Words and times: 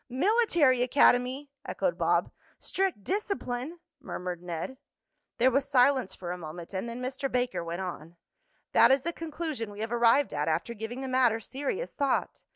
"Military 0.09 0.81
academy!" 0.81 1.51
echoed 1.63 1.95
Bob. 1.99 2.31
"Strict 2.57 3.03
discipline!" 3.03 3.77
murmured 3.99 4.41
Ned. 4.41 4.77
There 5.37 5.51
was 5.51 5.69
silence 5.69 6.15
for 6.15 6.31
a 6.31 6.39
moment, 6.39 6.73
and 6.73 6.89
then 6.89 7.03
Mr. 7.03 7.31
Baker 7.31 7.63
went 7.63 7.81
on: 7.81 8.15
"That 8.71 8.89
is 8.89 9.03
the 9.03 9.13
conclusion 9.13 9.69
we 9.69 9.81
have 9.81 9.91
arrived 9.93 10.33
at 10.33 10.47
after 10.47 10.73
giving 10.73 11.01
the 11.01 11.07
matter 11.07 11.39
serious 11.39 11.93
thought. 11.93 12.41